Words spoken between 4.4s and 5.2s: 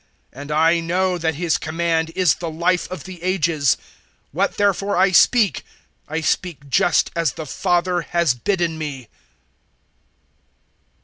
therefore I